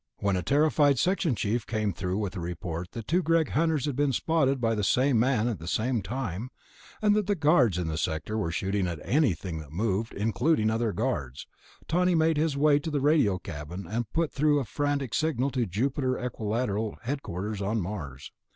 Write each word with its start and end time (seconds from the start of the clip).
When 0.17 0.35
a 0.35 0.41
terrified 0.41 0.97
section 0.97 1.35
chief 1.35 1.67
came 1.67 1.93
through 1.93 2.17
with 2.17 2.35
a 2.35 2.39
report 2.39 2.89
that 2.93 3.05
two 3.07 3.21
Greg 3.21 3.49
Hunters 3.49 3.85
had 3.85 3.95
been 3.95 4.13
spotted 4.13 4.59
by 4.59 4.73
the 4.73 4.83
same 4.83 5.19
man 5.19 5.47
at 5.47 5.59
the 5.59 5.67
same 5.67 6.01
time, 6.01 6.49
and 7.03 7.15
that 7.15 7.27
the 7.27 7.35
guards 7.35 7.77
in 7.77 7.85
the 7.87 7.99
sector 7.99 8.35
were 8.35 8.49
shooting 8.49 8.87
at 8.87 8.97
anything 9.03 9.59
that 9.59 9.71
moved, 9.71 10.15
including 10.15 10.71
other 10.71 10.91
guards, 10.91 11.45
Tawney 11.87 12.15
made 12.15 12.37
his 12.37 12.57
way 12.57 12.79
to 12.79 12.89
the 12.89 12.99
radio 12.99 13.37
cabin 13.37 13.85
and 13.85 14.11
put 14.11 14.31
through 14.31 14.57
a 14.59 14.65
frantic 14.65 15.13
signal 15.13 15.51
to 15.51 15.67
Jupiter 15.67 16.17
Equilateral 16.17 16.97
headquarters 17.03 17.61
on 17.61 17.79
Mars. 17.79 18.31